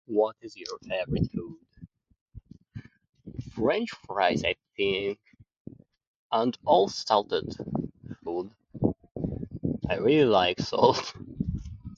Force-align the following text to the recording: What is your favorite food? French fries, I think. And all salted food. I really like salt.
What 0.07 0.35
is 0.41 0.57
your 0.57 0.79
favorite 0.79 1.29
food? 1.31 1.57
French 3.53 3.89
fries, 4.07 4.43
I 4.43 4.55
think. 4.75 5.19
And 6.31 6.57
all 6.65 6.87
salted 6.87 7.55
food. 8.23 8.51
I 9.89 9.95
really 9.97 10.25
like 10.25 10.59
salt. 10.59 11.13